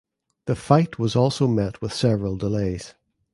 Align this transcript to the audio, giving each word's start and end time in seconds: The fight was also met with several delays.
The 0.47 0.55
fight 0.55 0.97
was 0.97 1.15
also 1.15 1.45
met 1.47 1.79
with 1.79 1.93
several 1.93 2.35
delays. 2.35 2.95